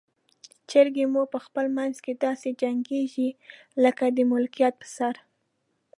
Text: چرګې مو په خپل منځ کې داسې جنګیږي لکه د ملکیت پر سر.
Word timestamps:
چرګې 0.69 1.05
مو 1.13 1.23
په 1.33 1.39
خپل 1.45 1.65
منځ 1.77 1.95
کې 2.05 2.13
داسې 2.25 2.49
جنګیږي 2.61 3.29
لکه 3.83 4.05
د 4.15 4.17
ملکیت 4.31 4.73
پر 4.79 4.87
سر. 4.97 5.15